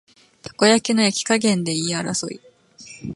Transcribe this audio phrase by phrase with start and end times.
[0.41, 2.41] たこ焼きの焼き加減で言い争い